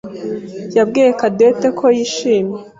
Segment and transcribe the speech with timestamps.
[0.77, 2.57] yabwiye Cadette ko yishimye.